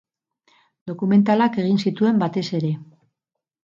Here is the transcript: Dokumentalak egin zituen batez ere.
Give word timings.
Dokumentalak 0.93 1.61
egin 1.67 1.79
zituen 1.87 2.21
batez 2.27 2.47
ere. 2.63 2.77